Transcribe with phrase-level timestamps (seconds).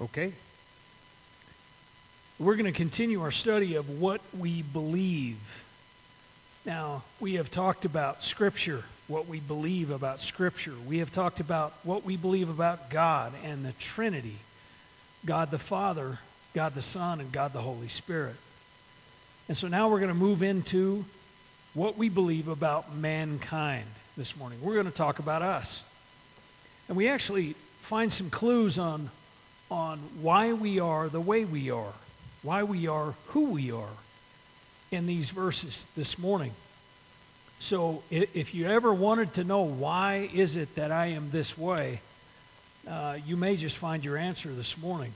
[0.00, 0.32] Okay?
[2.38, 5.64] We're going to continue our study of what we believe.
[6.64, 10.74] Now, we have talked about Scripture, what we believe about Scripture.
[10.86, 14.36] We have talked about what we believe about God and the Trinity
[15.24, 16.18] God the Father,
[16.54, 18.36] God the Son, and God the Holy Spirit.
[19.48, 21.04] And so now we're going to move into
[21.74, 23.84] what we believe about mankind
[24.16, 24.58] this morning.
[24.62, 25.84] We're going to talk about us.
[26.88, 29.10] And we actually find some clues on,
[29.70, 31.92] on why we are the way we are,
[32.42, 33.96] why we are who we are
[34.90, 36.52] in these verses this morning.
[37.60, 42.00] So if you ever wanted to know why is it that I am this way,
[42.88, 45.12] uh, you may just find your answer this morning.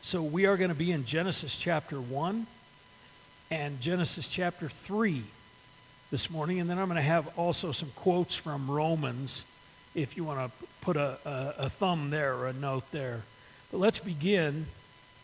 [0.00, 2.46] So we are going to be in Genesis chapter 1
[3.50, 5.22] and Genesis chapter 3
[6.10, 6.60] this morning.
[6.60, 9.44] And then I'm going to have also some quotes from Romans
[9.94, 13.22] if you want to put a, a, a thumb there or a note there.
[13.74, 14.66] But let's begin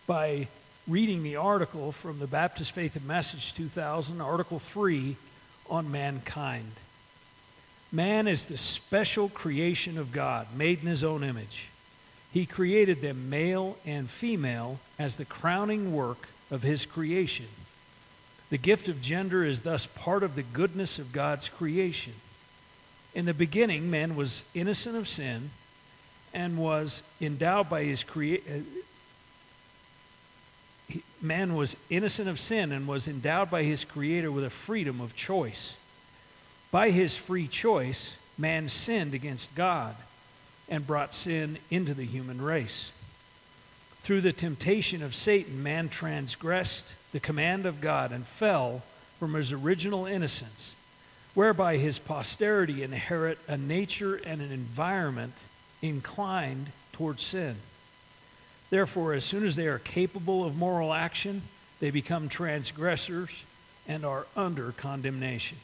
[0.08, 0.48] by
[0.88, 5.14] reading the article from the Baptist Faith and Message 2000, Article 3
[5.70, 6.72] on mankind.
[7.92, 11.68] Man is the special creation of God, made in his own image.
[12.32, 17.46] He created them male and female as the crowning work of his creation.
[18.50, 22.14] The gift of gender is thus part of the goodness of God's creation.
[23.14, 25.50] In the beginning, man was innocent of sin
[26.32, 28.66] and was endowed by his creation.
[30.90, 35.00] Uh, man was innocent of sin and was endowed by his creator with a freedom
[35.00, 35.76] of choice.
[36.70, 39.94] By his free choice, man sinned against God
[40.68, 42.92] and brought sin into the human race.
[44.02, 48.82] Through the temptation of Satan, man transgressed the command of God and fell
[49.18, 50.74] from his original innocence,
[51.34, 55.34] whereby his posterity inherit a nature and an environment
[55.82, 57.56] inclined towards sin.
[58.70, 61.42] Therefore, as soon as they are capable of moral action,
[61.80, 63.44] they become transgressors
[63.88, 65.58] and are under condemnation.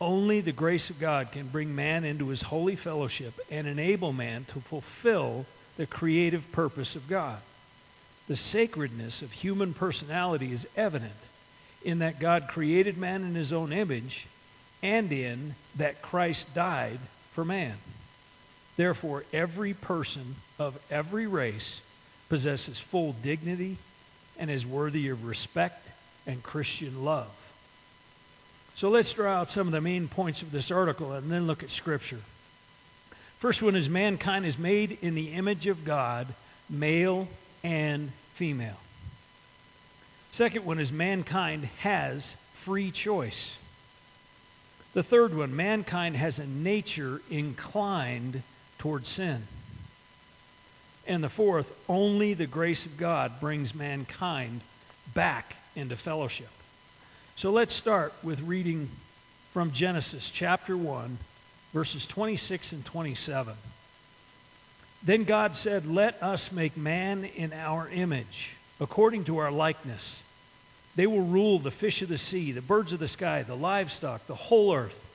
[0.00, 4.44] Only the grace of God can bring man into his holy fellowship and enable man
[4.48, 5.44] to fulfill
[5.76, 7.38] the creative purpose of God.
[8.28, 11.12] The sacredness of human personality is evident
[11.84, 14.26] in that God created man in his own image
[14.82, 16.98] and in that Christ died
[17.32, 17.74] for man.
[18.78, 21.80] Therefore, every person of every race
[22.28, 23.76] possesses full dignity
[24.38, 25.90] and is worthy of respect
[26.28, 27.26] and Christian love.
[28.76, 31.64] So let's draw out some of the main points of this article and then look
[31.64, 32.20] at Scripture.
[33.40, 36.28] First one is mankind is made in the image of God,
[36.70, 37.26] male
[37.64, 38.78] and female.
[40.30, 43.58] Second one is mankind has free choice.
[44.92, 48.44] The third one, mankind has a nature inclined
[48.78, 49.42] toward sin.
[51.06, 54.60] And the fourth, only the grace of God brings mankind
[55.14, 56.50] back into fellowship.
[57.34, 58.88] So let's start with reading
[59.52, 61.18] from Genesis chapter 1,
[61.72, 63.54] verses 26 and 27.
[65.02, 70.22] Then God said, Let us make man in our image, according to our likeness.
[70.96, 74.26] They will rule the fish of the sea, the birds of the sky, the livestock,
[74.26, 75.06] the whole earth,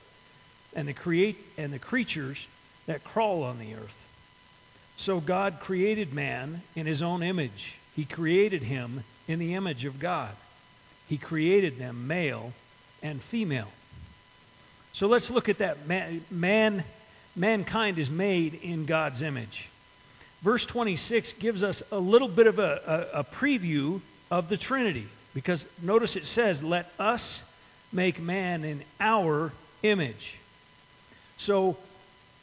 [0.74, 2.48] and the, create, and the creatures
[2.86, 4.00] that crawl on the earth.
[4.96, 7.76] So God created man in his own image.
[7.96, 10.30] He created him in the image of God.
[11.08, 12.52] He created them male
[13.02, 13.68] and female.
[14.92, 15.86] So let's look at that.
[15.86, 16.84] Man, man,
[17.34, 19.68] mankind is made in God's image.
[20.42, 25.06] Verse 26 gives us a little bit of a, a, a preview of the Trinity
[25.34, 27.44] because notice it says, Let us
[27.92, 29.52] make man in our
[29.82, 30.38] image.
[31.38, 31.76] So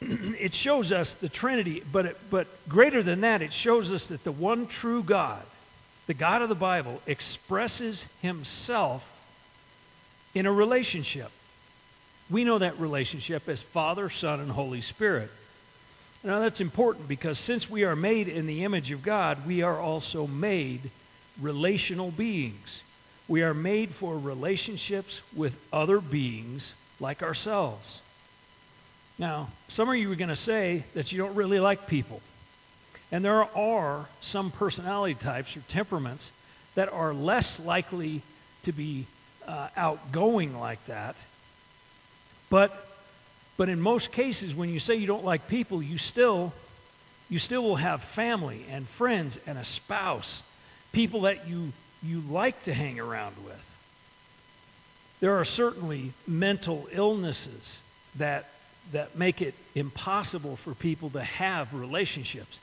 [0.04, 4.24] it shows us the Trinity, but, it, but greater than that, it shows us that
[4.24, 5.42] the one true God
[6.06, 9.08] the God of the Bible expresses himself
[10.34, 11.30] in a relationship.
[12.28, 15.30] We know that relationship as Father, Son, and Holy Spirit.
[16.24, 19.78] Now, that's important because since we are made in the image of God, we are
[19.78, 20.90] also made
[21.40, 22.82] relational beings.
[23.28, 28.02] We are made for relationships with other beings like ourselves.
[29.22, 32.20] Now, some of you are going to say that you don't really like people.
[33.12, 36.32] And there are some personality types or temperaments
[36.74, 38.22] that are less likely
[38.64, 39.06] to be
[39.46, 41.14] uh, outgoing like that.
[42.50, 42.88] But,
[43.56, 46.52] but in most cases, when you say you don't like people, you still,
[47.30, 50.42] you still will have family and friends and a spouse,
[50.90, 51.72] people that you,
[52.02, 53.78] you like to hang around with.
[55.20, 57.82] There are certainly mental illnesses
[58.16, 58.48] that,
[58.90, 62.60] that make it impossible for people to have relationships.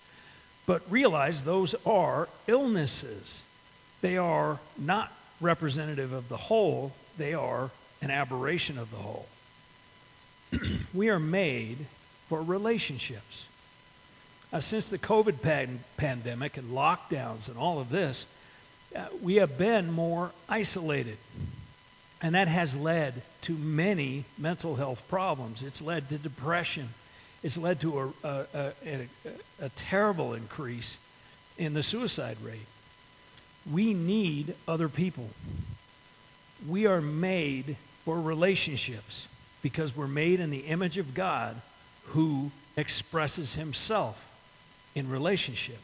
[0.65, 3.43] But realize those are illnesses.
[4.01, 5.11] They are not
[5.41, 7.71] representative of the whole, they are
[8.01, 9.27] an aberration of the whole.
[10.93, 11.85] we are made
[12.27, 13.47] for relationships.
[14.51, 18.27] Uh, since the COVID pan- pandemic and lockdowns and all of this,
[18.95, 21.17] uh, we have been more isolated.
[22.21, 25.63] And that has led to many mental health problems.
[25.63, 26.89] It's led to depression.
[27.43, 28.45] It's led to a, a,
[28.85, 29.07] a,
[29.61, 30.97] a terrible increase
[31.57, 32.67] in the suicide rate.
[33.71, 35.29] We need other people.
[36.67, 39.27] We are made for relationships
[39.61, 41.55] because we're made in the image of God
[42.07, 44.25] who expresses himself
[44.95, 45.79] in relationship.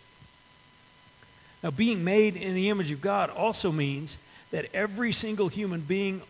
[1.63, 4.17] Now, being made in the image of God also means
[4.55, 6.21] that every single human being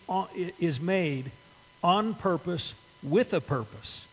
[0.59, 1.29] is made
[1.83, 2.73] on purpose
[3.03, 4.07] with a purpose.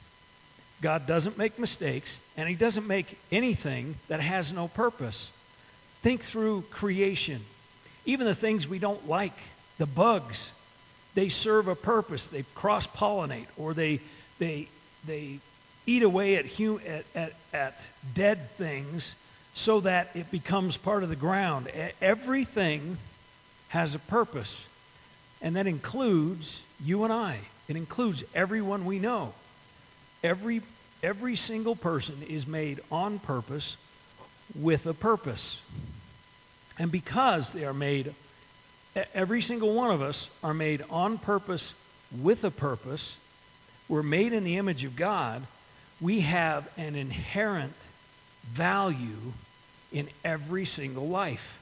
[0.82, 5.32] God doesn't make mistakes, and He doesn't make anything that has no purpose.
[6.02, 7.40] Think through creation.
[8.04, 9.32] Even the things we don't like,
[9.78, 10.52] the bugs,
[11.14, 12.26] they serve a purpose.
[12.26, 14.00] They cross pollinate or they,
[14.38, 14.68] they,
[15.06, 15.38] they
[15.86, 19.14] eat away at, at, at, at dead things
[19.54, 21.68] so that it becomes part of the ground.
[22.02, 22.98] Everything
[23.72, 24.66] has a purpose,
[25.40, 27.38] and that includes you and I.
[27.68, 29.32] It includes everyone we know.
[30.22, 30.60] Every,
[31.02, 33.78] every single person is made on purpose
[34.54, 35.62] with a purpose.
[36.78, 38.14] And because they are made,
[39.14, 41.72] every single one of us are made on purpose
[42.20, 43.16] with a purpose,
[43.88, 45.46] we're made in the image of God,
[45.98, 47.72] we have an inherent
[48.44, 49.32] value
[49.90, 51.58] in every single life.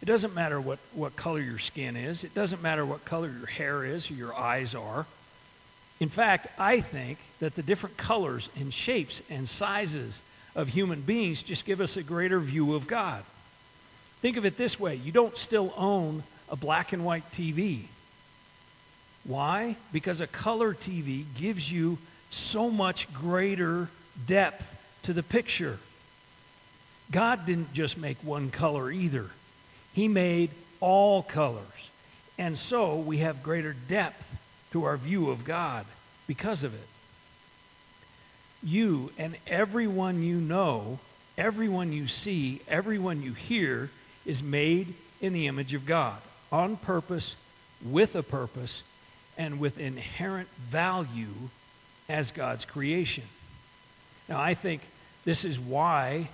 [0.00, 3.48] It doesn't matter what, what color your skin is, it doesn't matter what color your
[3.48, 5.06] hair is or your eyes are.
[6.00, 10.22] In fact, I think that the different colors and shapes and sizes
[10.54, 13.24] of human beings just give us a greater view of God.
[14.20, 17.82] Think of it this way you don't still own a black and white TV.
[19.24, 19.76] Why?
[19.92, 21.98] Because a color TV gives you
[22.30, 23.88] so much greater
[24.26, 25.78] depth to the picture.
[27.10, 29.30] God didn't just make one color either,
[29.92, 30.50] He made
[30.80, 31.90] all colors.
[32.38, 34.24] And so we have greater depth
[34.72, 35.86] to our view of God
[36.26, 36.86] because of it.
[38.62, 40.98] You and everyone you know,
[41.36, 43.90] everyone you see, everyone you hear
[44.26, 46.18] is made in the image of God,
[46.52, 47.36] on purpose,
[47.84, 48.82] with a purpose,
[49.36, 51.48] and with inherent value
[52.08, 53.24] as God's creation.
[54.28, 54.82] Now, I think
[55.24, 56.28] this is why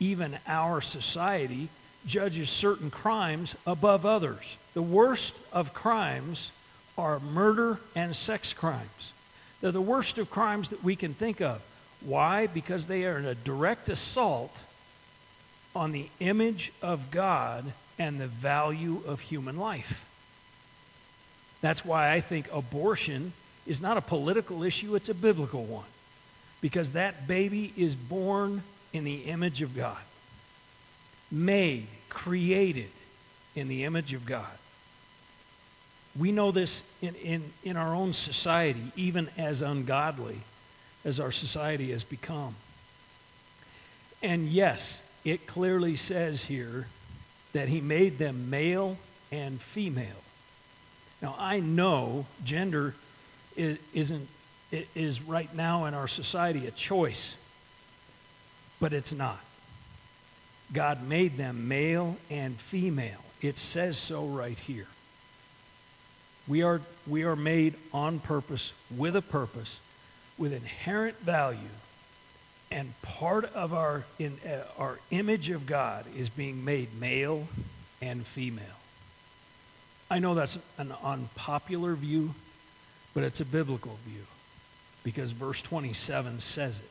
[0.00, 1.68] even our society
[2.06, 4.56] judges certain crimes above others.
[4.74, 6.52] The worst of crimes
[6.96, 9.12] are murder and sex crimes.
[9.60, 11.62] They're the worst of crimes that we can think of.
[12.00, 12.46] Why?
[12.46, 14.56] Because they are a direct assault
[15.74, 20.04] on the image of God and the value of human life.
[21.60, 23.32] That's why I think abortion
[23.66, 25.86] is not a political issue, it's a biblical one.
[26.60, 28.62] Because that baby is born
[28.92, 29.98] in the image of God,
[31.30, 32.90] made, created
[33.54, 34.46] in the image of God.
[36.18, 40.38] We know this in, in, in our own society, even as ungodly
[41.04, 42.54] as our society has become.
[44.22, 46.86] And yes, it clearly says here
[47.52, 48.98] that he made them male
[49.30, 50.22] and female.
[51.20, 52.94] Now, I know gender
[53.56, 54.28] isn't,
[54.94, 57.36] is right now in our society a choice,
[58.80, 59.40] but it's not.
[60.72, 63.24] God made them male and female.
[63.40, 64.86] It says so right here.
[66.48, 69.80] We are, we are made on purpose, with a purpose,
[70.38, 71.58] with inherent value.
[72.70, 77.46] And part of our, in, uh, our image of God is being made male
[78.02, 78.64] and female.
[80.10, 82.34] I know that's an unpopular view,
[83.14, 84.22] but it's a biblical view
[85.02, 86.90] because verse 27 says it.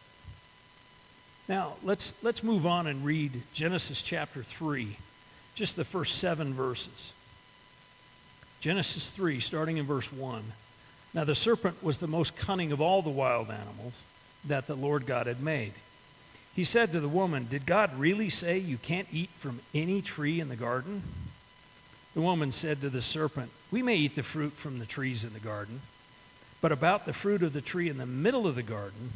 [1.47, 4.97] Now, let's, let's move on and read Genesis chapter 3,
[5.53, 7.13] just the first seven verses.
[8.59, 10.43] Genesis 3, starting in verse 1.
[11.13, 14.05] Now, the serpent was the most cunning of all the wild animals
[14.45, 15.73] that the Lord God had made.
[16.55, 20.39] He said to the woman, Did God really say you can't eat from any tree
[20.39, 21.03] in the garden?
[22.15, 25.33] The woman said to the serpent, We may eat the fruit from the trees in
[25.33, 25.81] the garden,
[26.59, 29.11] but about the fruit of the tree in the middle of the garden,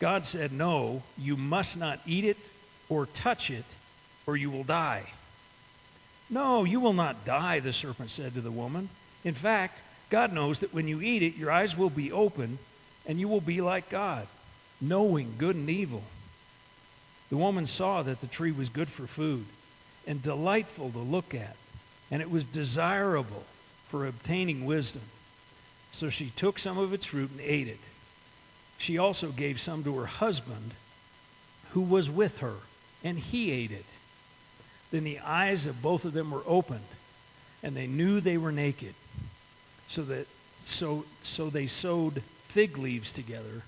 [0.00, 2.38] God said, No, you must not eat it
[2.88, 3.64] or touch it,
[4.26, 5.04] or you will die.
[6.28, 8.88] No, you will not die, the serpent said to the woman.
[9.24, 12.58] In fact, God knows that when you eat it, your eyes will be open
[13.06, 14.26] and you will be like God,
[14.80, 16.02] knowing good and evil.
[17.28, 19.44] The woman saw that the tree was good for food
[20.06, 21.56] and delightful to look at,
[22.10, 23.44] and it was desirable
[23.88, 25.02] for obtaining wisdom.
[25.92, 27.80] So she took some of its fruit and ate it.
[28.80, 30.72] She also gave some to her husband
[31.72, 32.54] who was with her,
[33.04, 33.84] and he ate it.
[34.90, 36.86] Then the eyes of both of them were opened,
[37.62, 38.94] and they knew they were naked.
[39.86, 40.26] So that
[40.58, 43.64] so so they sewed fig leaves together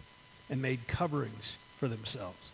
[0.49, 2.51] and made coverings for themselves.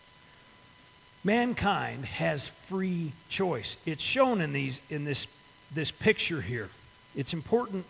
[1.23, 3.77] Mankind has free choice.
[3.87, 5.29] It's shown in these in this
[5.73, 6.71] this picture here.
[7.15, 7.87] It's important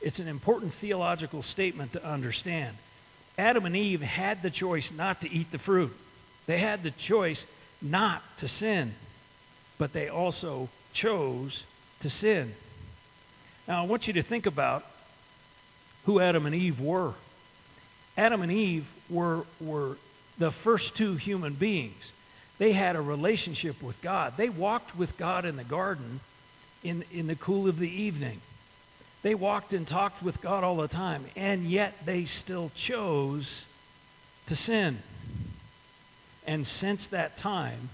[0.00, 2.78] it's an important theological statement to understand.
[3.38, 5.94] Adam and Eve had the choice not to eat the fruit.
[6.46, 7.46] They had the choice
[7.82, 8.94] not to sin,
[9.78, 11.64] but they also chose
[12.00, 12.54] to sin.
[13.68, 14.84] Now, I want you to think about
[16.04, 17.14] who Adam and Eve were.
[18.16, 19.96] Adam and Eve were, were
[20.38, 22.12] the first two human beings.
[22.58, 24.34] They had a relationship with God.
[24.36, 26.20] They walked with God in the garden
[26.82, 28.40] in, in the cool of the evening.
[29.26, 33.66] They walked and talked with God all the time, and yet they still chose
[34.46, 35.00] to sin.
[36.46, 37.88] And since that time,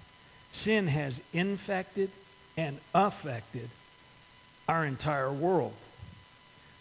[0.50, 2.10] sin has infected
[2.54, 3.70] and affected
[4.68, 5.72] our entire world.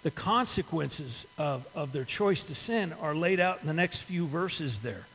[0.03, 4.27] The consequences of, of their choice to sin are laid out in the next few
[4.27, 5.05] verses there.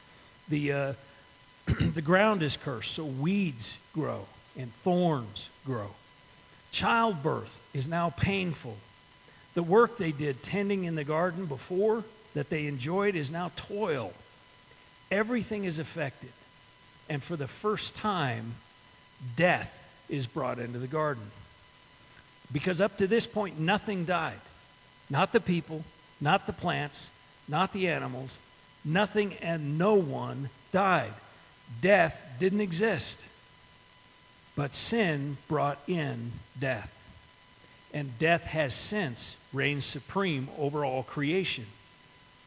[0.49, 0.93] The, uh,
[1.66, 4.25] the ground is cursed, so weeds grow
[4.57, 5.90] and thorns grow.
[6.71, 8.78] Childbirth is now painful.
[9.57, 14.13] The work they did tending in the garden before that they enjoyed is now toil.
[15.11, 16.29] Everything is affected.
[17.09, 18.57] And for the first time,
[19.35, 19.73] death
[20.11, 21.23] is brought into the garden.
[22.53, 24.41] Because up to this point, nothing died.
[25.09, 25.85] Not the people,
[26.21, 27.11] not the plants,
[27.49, 28.41] not the animals,
[28.85, 31.15] nothing and no one died.
[31.81, 33.25] Death didn't exist.
[34.55, 36.93] But sin brought in death.
[37.97, 41.65] And death has since reigned supreme over all creation.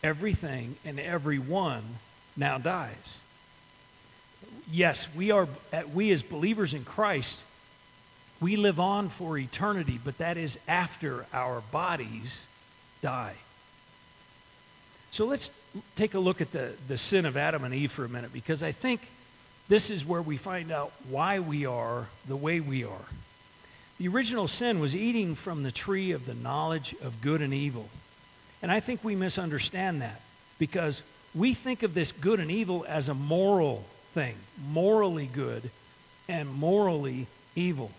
[0.04, 1.84] Everything and everyone
[2.38, 3.20] now dies.
[4.72, 5.48] Yes, we are
[5.92, 7.44] we as believers in Christ
[8.40, 12.46] we live on for eternity, but that is after our bodies
[13.02, 13.36] die.
[15.10, 15.50] So let's
[15.96, 18.62] take a look at the, the sin of Adam and Eve for a minute, because
[18.62, 19.02] I think
[19.68, 23.06] this is where we find out why we are the way we are.
[24.00, 27.90] The original sin was eating from the tree of the knowledge of good and evil.
[28.62, 30.22] And I think we misunderstand that
[30.58, 31.04] because
[31.36, 34.36] we think of this good and evil as a moral thing,
[34.72, 35.70] morally good
[36.30, 37.92] and morally evil.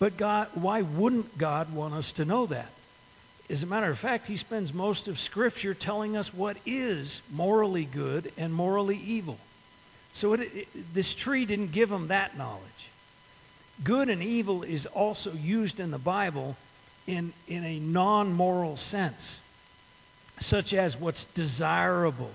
[0.00, 2.70] But God, why wouldn't God want us to know that?
[3.48, 7.84] As a matter of fact, he spends most of Scripture telling us what is morally
[7.84, 9.38] good and morally evil.
[10.12, 12.89] So it, it, this tree didn't give him that knowledge.
[13.82, 16.56] Good and evil is also used in the Bible
[17.06, 19.40] in, in a non moral sense,
[20.38, 22.30] such as what's desirable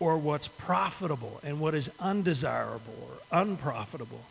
[0.00, 4.22] or what's profitable and what is undesirable or unprofitable.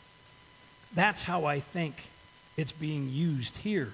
[0.93, 2.09] That's how I think
[2.57, 3.93] it's being used here.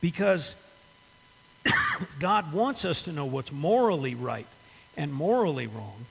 [0.00, 0.56] Because
[2.20, 4.46] God wants us to know what's morally right
[4.96, 6.06] and morally wrong.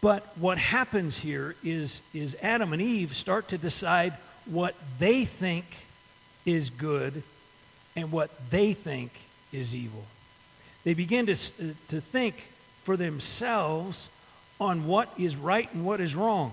[0.00, 4.14] But what happens here is, is Adam and Eve start to decide
[4.48, 5.64] what they think
[6.44, 7.22] is good
[7.94, 9.12] and what they think
[9.52, 10.04] is evil.
[10.84, 12.50] They begin to, uh, to think
[12.84, 14.10] for themselves
[14.60, 16.52] on what is right and what is wrong.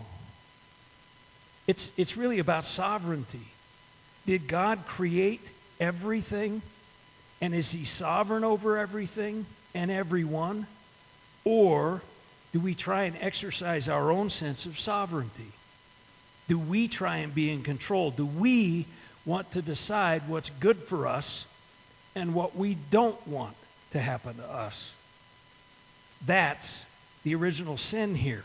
[1.68, 3.48] It's, it's really about sovereignty.
[4.26, 5.50] Did God create
[5.80, 6.62] everything?
[7.42, 10.68] And is He sovereign over everything and everyone?
[11.44, 12.02] Or
[12.52, 15.52] do we try and exercise our own sense of sovereignty?
[16.48, 18.12] Do we try and be in control?
[18.12, 18.86] Do we
[19.26, 21.48] want to decide what's good for us
[22.16, 23.56] and what we don't want
[23.92, 24.94] to happen to us?
[26.26, 26.86] That's
[27.24, 28.44] the original sin here.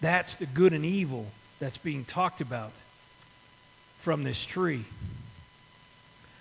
[0.00, 1.26] That's the good and evil
[1.58, 2.72] that's being talked about
[4.00, 4.84] from this tree.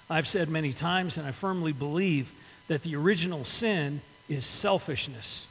[0.10, 2.32] I've said many times, and I firmly believe,
[2.68, 5.48] that the original sin is selfishness.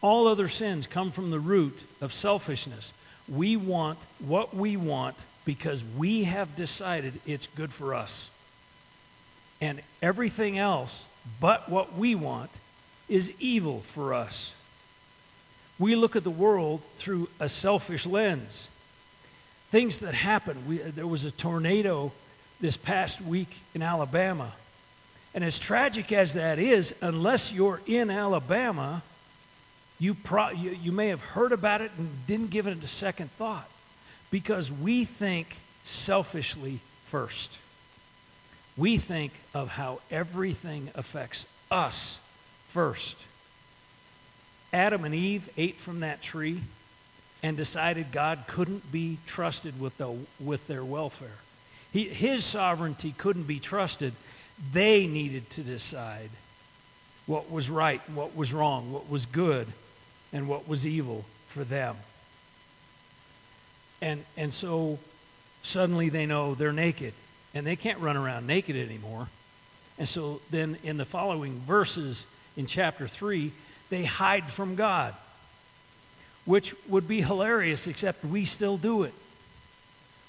[0.00, 2.92] All other sins come from the root of selfishness.
[3.28, 8.30] We want what we want because we have decided it's good for us.
[9.60, 11.06] And everything else
[11.40, 12.50] but what we want
[13.08, 14.56] is evil for us.
[15.78, 18.68] We look at the world through a selfish lens
[19.72, 20.58] things that happen.
[20.68, 22.12] We, there was a tornado
[22.60, 24.52] this past week in Alabama.
[25.34, 29.02] And as tragic as that is, unless you're in Alabama,
[30.02, 33.30] You, pro- you, you may have heard about it and didn't give it a second
[33.30, 33.70] thought
[34.32, 37.60] because we think selfishly first.
[38.76, 42.18] We think of how everything affects us
[42.66, 43.16] first.
[44.72, 46.62] Adam and Eve ate from that tree
[47.44, 51.38] and decided God couldn't be trusted with, the, with their welfare.
[51.92, 54.14] He, his sovereignty couldn't be trusted.
[54.72, 56.30] They needed to decide
[57.26, 59.68] what was right, what was wrong, what was good,
[60.32, 61.96] and what was evil for them.
[64.00, 64.98] And, and so
[65.62, 67.14] suddenly they know they're naked
[67.54, 69.28] and they can't run around naked anymore.
[69.98, 73.52] And so then in the following verses in chapter 3,
[73.90, 75.14] they hide from God,
[76.44, 79.14] which would be hilarious, except we still do it.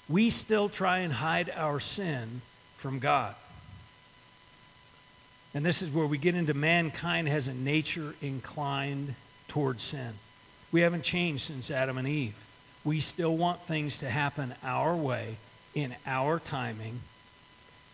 [0.08, 2.42] We still try and hide our sin
[2.76, 3.34] from God.
[5.54, 9.14] And this is where we get into mankind has a nature inclined
[9.54, 10.14] towards sin.
[10.72, 12.34] We haven't changed since Adam and Eve.
[12.84, 15.36] We still want things to happen our way,
[15.76, 16.98] in our timing,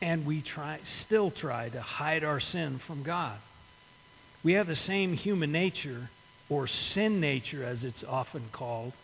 [0.00, 3.36] and we try, still try to hide our sin from God.
[4.42, 6.08] We have the same human nature,
[6.48, 8.94] or sin nature as it's often called,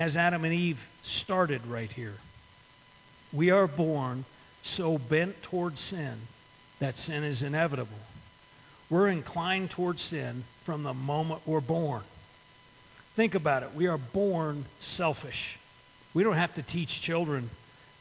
[0.00, 2.14] as Adam and Eve started right here.
[3.30, 4.24] We are born
[4.62, 6.14] so bent towards sin
[6.78, 7.98] that sin is inevitable.
[8.90, 12.02] We're inclined towards sin from the moment we're born.
[13.14, 13.74] Think about it.
[13.74, 15.58] We are born selfish.
[16.14, 17.50] We don't have to teach children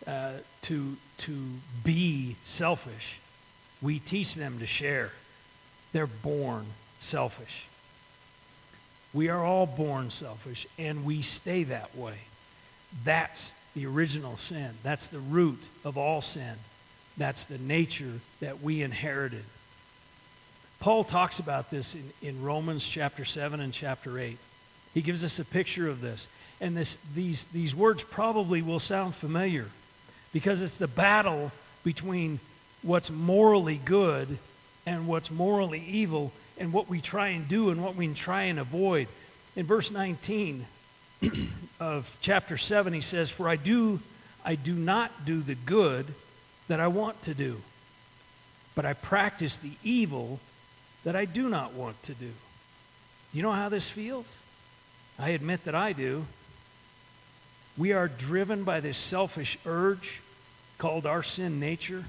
[0.07, 1.37] uh, to, to
[1.83, 3.19] be selfish,
[3.81, 5.11] we teach them to share.
[5.91, 6.65] They're born
[6.99, 7.67] selfish.
[9.13, 12.15] We are all born selfish, and we stay that way.
[13.03, 14.71] That's the original sin.
[14.83, 16.55] That's the root of all sin.
[17.17, 19.43] That's the nature that we inherited.
[20.79, 24.37] Paul talks about this in, in Romans chapter 7 and chapter 8.
[24.93, 26.27] He gives us a picture of this.
[26.59, 29.67] And this, these, these words probably will sound familiar
[30.33, 31.51] because it's the battle
[31.83, 32.39] between
[32.81, 34.37] what's morally good
[34.85, 38.59] and what's morally evil and what we try and do and what we try and
[38.59, 39.07] avoid.
[39.55, 40.65] In verse 19
[41.79, 43.99] of chapter 7 he says, "For I do
[44.45, 46.05] I do not do the good
[46.67, 47.61] that I want to do,
[48.75, 50.39] but I practice the evil
[51.07, 52.33] that I do not want to do."
[53.31, 54.37] You know how this feels?
[55.17, 56.27] I admit that I do.
[57.77, 60.19] We are driven by this selfish urge
[60.77, 62.03] called our sin nature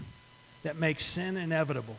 [0.64, 1.96] that makes sin inevitable.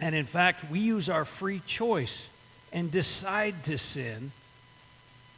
[0.00, 2.28] And in fact, we use our free choice
[2.72, 4.32] and decide to sin,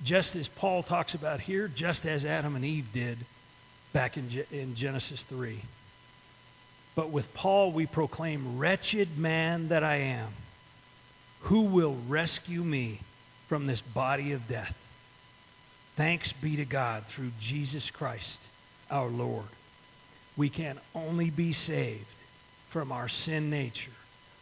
[0.03, 3.19] just as Paul talks about here, just as Adam and Eve did
[3.93, 5.61] back in, in Genesis 3.
[6.95, 10.29] But with Paul, we proclaim, Wretched man that I am,
[11.43, 13.01] who will rescue me
[13.49, 14.77] from this body of death?
[15.97, 18.43] Thanks be to God through Jesus Christ
[18.91, 19.47] our Lord.
[20.37, 22.05] We can only be saved
[22.69, 23.93] from our sin nature,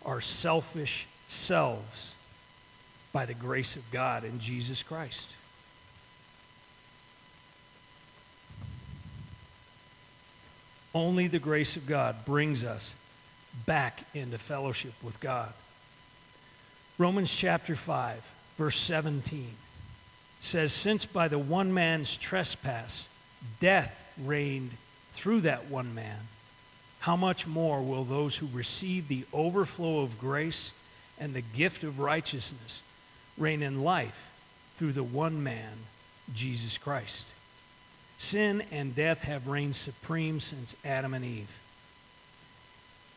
[0.04, 2.14] our selfish selves,
[3.12, 5.32] by the grace of God in Jesus Christ.
[10.92, 12.94] Only the grace of God brings us
[13.66, 15.52] back into fellowship with God.
[16.96, 19.48] Romans chapter 5, verse 17
[20.40, 23.08] says, Since by the one man's trespass
[23.58, 24.70] death reigned
[25.12, 26.18] through that one man,
[27.00, 30.72] how much more will those who receive the overflow of grace
[31.18, 32.82] and the gift of righteousness
[33.36, 34.30] reign in life
[34.76, 35.72] through the one man,
[36.32, 37.26] Jesus Christ?
[38.18, 41.58] Sin and death have reigned supreme since Adam and Eve.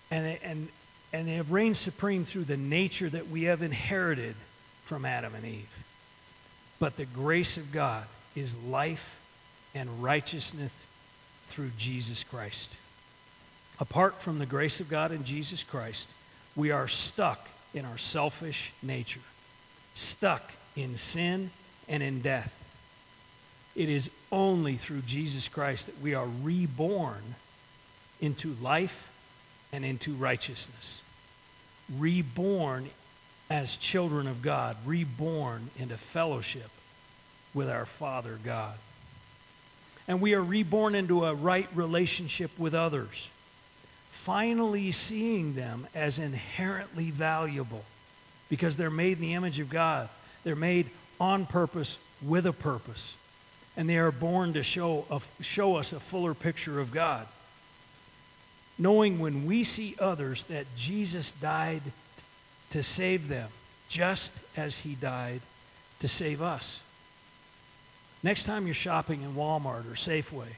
[0.10, 0.68] And, and,
[1.18, 4.36] and they have reigned supreme through the nature that we have inherited
[4.84, 5.84] from Adam and Eve.
[6.80, 8.04] But the grace of God
[8.36, 9.20] is life
[9.74, 10.72] and righteousness
[11.50, 12.78] through Jesus Christ.
[13.80, 16.12] Apart from the grace of God in Jesus Christ,
[16.56, 19.22] we are stuck in our selfish nature,
[19.96, 21.50] stuck in sin
[21.90, 22.54] and in death.
[23.76, 27.24] It is only through Jesus Christ that we are reborn
[28.22, 29.12] into life
[29.74, 31.02] and into righteousness.
[31.96, 32.90] Reborn
[33.50, 36.70] as children of God, reborn into fellowship
[37.54, 38.76] with our Father God.
[40.08, 43.30] And we are reborn into a right relationship with others,
[44.12, 47.84] finally seeing them as inherently valuable
[48.50, 50.10] because they're made in the image of God.
[50.44, 53.16] They're made on purpose with a purpose.
[53.76, 57.28] And they are born to show, a, show us a fuller picture of God.
[58.80, 61.82] Knowing when we see others that Jesus died
[62.72, 63.50] to save them,
[63.90, 65.42] just as he died
[66.00, 66.82] to save us.
[68.24, 70.56] Next time you're shopping in Walmart or Safeway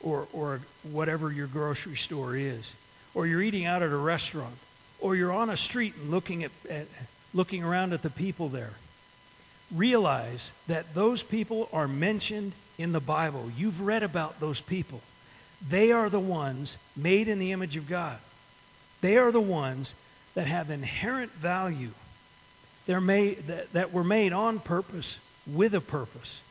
[0.00, 2.74] or, or whatever your grocery store is,
[3.14, 4.54] or you're eating out at a restaurant,
[5.00, 6.86] or you're on a street and looking, at, at
[7.34, 8.72] looking around at the people there,
[9.74, 13.50] realize that those people are mentioned in the Bible.
[13.56, 15.00] You've read about those people.
[15.66, 18.18] They are the ones made in the image of God.
[19.00, 19.94] They are the ones
[20.34, 21.90] that have inherent value.
[22.86, 26.42] They're made, that, that were made on purpose with a purpose.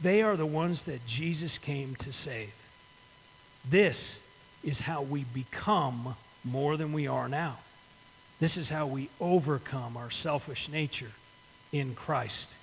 [0.00, 2.54] They are the ones that Jesus came to save.
[3.68, 4.20] This
[4.62, 7.58] is how we become more than we are now.
[8.40, 11.12] This is how we overcome our selfish nature
[11.72, 12.54] in Christ,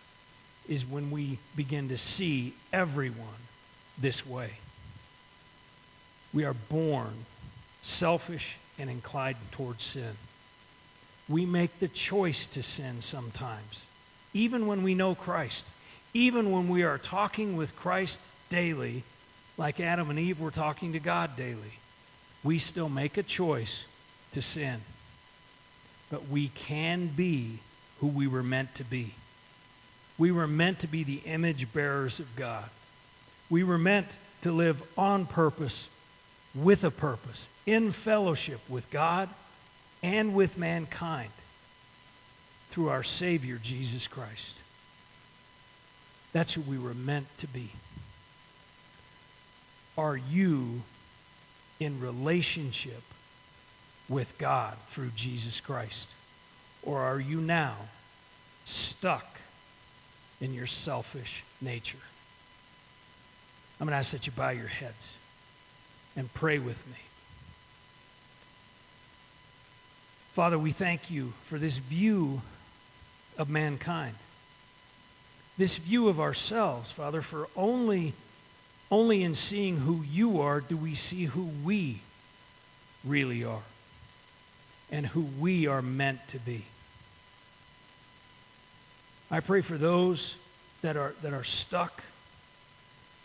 [0.69, 3.27] is when we begin to see everyone
[3.97, 4.51] this way.
[6.33, 7.13] We are born
[7.81, 10.15] selfish and inclined towards sin.
[11.29, 13.85] We make the choice to sin sometimes,
[14.33, 15.67] even when we know Christ,
[16.13, 19.03] even when we are talking with Christ daily,
[19.57, 21.79] like Adam and Eve were talking to God daily.
[22.43, 23.85] We still make a choice
[24.33, 24.81] to sin.
[26.09, 27.59] But we can be
[27.99, 29.13] who we were meant to be.
[30.17, 32.69] We were meant to be the image bearers of God.
[33.49, 34.07] We were meant
[34.41, 35.87] to live on purpose,
[36.53, 39.29] with a purpose, in fellowship with God
[40.03, 41.31] and with mankind
[42.69, 44.59] through our Savior, Jesus Christ.
[46.33, 47.69] That's who we were meant to be.
[49.97, 50.81] Are you
[51.79, 53.03] in relationship
[54.07, 56.09] with God through Jesus Christ?
[56.83, 57.75] Or are you now
[58.65, 59.39] stuck
[60.39, 61.97] in your selfish nature?
[63.79, 65.17] I'm going to ask that you bow your heads
[66.15, 66.97] and pray with me.
[70.33, 72.41] Father, we thank you for this view
[73.37, 74.15] of mankind,
[75.57, 78.13] this view of ourselves, Father, for only,
[78.89, 81.99] only in seeing who you are do we see who we
[83.03, 83.63] really are
[84.89, 86.63] and who we are meant to be.
[89.29, 90.35] I pray for those
[90.81, 92.03] that are, that are stuck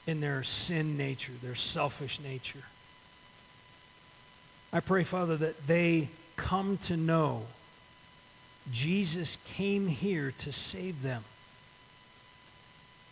[0.06, 2.62] in their sin nature, their selfish nature.
[4.76, 7.44] I pray, Father, that they come to know
[8.70, 11.24] Jesus came here to save them,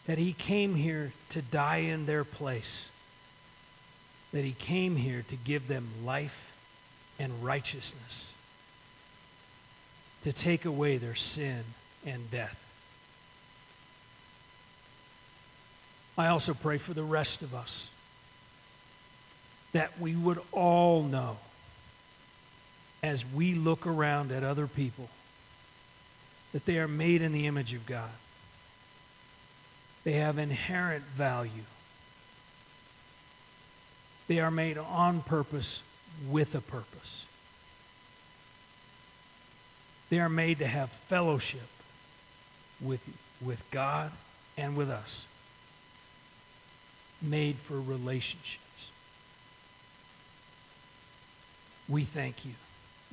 [0.05, 2.91] that he came here to die in their place,
[4.33, 6.55] that he came here to give them life
[7.19, 8.35] and righteousness,
[10.21, 11.65] to take away their sin
[12.05, 12.61] and death.
[16.19, 17.89] I also pray for the rest of us
[19.73, 21.39] that we would all know
[23.05, 25.11] as we look around at other people
[26.53, 28.09] that they are made in the image of God.
[30.05, 31.67] They have inherent value.
[34.27, 35.83] They are made on purpose
[36.31, 37.27] with a purpose.
[40.09, 41.69] They are made to have fellowship
[42.81, 43.07] with,
[43.43, 44.13] with God
[44.57, 45.27] and with us.
[47.21, 48.89] Made for relationships.
[51.87, 52.53] We thank you.